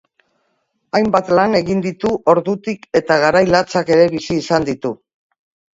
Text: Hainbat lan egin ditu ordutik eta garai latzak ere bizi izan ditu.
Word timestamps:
Hainbat 0.99 1.29
lan 1.39 1.53
egin 1.59 1.83
ditu 1.87 2.13
ordutik 2.35 2.89
eta 3.03 3.21
garai 3.27 3.47
latzak 3.53 3.95
ere 3.99 4.13
bizi 4.17 4.41
izan 4.45 4.71
ditu. 4.73 4.99